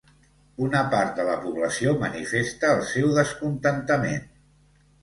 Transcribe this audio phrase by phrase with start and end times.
[0.67, 4.31] Una part de la població manifesta el seu descontentament.